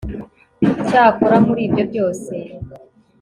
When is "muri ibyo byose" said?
1.45-2.33